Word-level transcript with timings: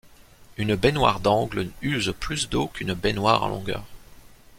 une 0.57 0.75
baignoire 0.75 1.19
d'angle 1.19 1.69
use 1.83 2.11
plus 2.19 2.49
d'eau 2.49 2.65
qu'une 2.69 2.95
baignoire 2.95 3.43
en 3.43 3.49
longueur 3.49 3.83